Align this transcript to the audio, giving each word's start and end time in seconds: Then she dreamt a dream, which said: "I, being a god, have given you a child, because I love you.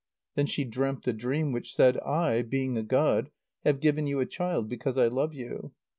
Then 0.33 0.47
she 0.47 0.63
dreamt 0.65 1.07
a 1.07 1.13
dream, 1.13 1.51
which 1.51 1.75
said: 1.75 1.99
"I, 1.99 2.41
being 2.41 2.75
a 2.75 2.81
god, 2.81 3.29
have 3.63 3.79
given 3.79 4.07
you 4.07 4.19
a 4.19 4.25
child, 4.25 4.67
because 4.67 4.97
I 4.97 5.05
love 5.05 5.35
you. 5.35 5.73